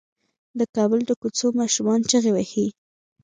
د 0.59 0.61
کابل 0.75 0.99
د 1.05 1.11
کوڅو 1.21 1.47
ماشومان 1.59 1.99
چيغې 2.09 2.31
وهي. 2.33 2.67